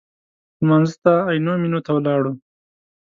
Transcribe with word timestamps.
لمانځه 0.59 0.95
ته 1.03 1.13
عینومېنې 1.31 1.79
ته 1.85 1.91
ولاړو. 1.95 2.31